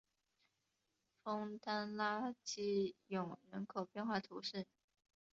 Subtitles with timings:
[1.21, 4.65] 枫丹拉基永人口变化图示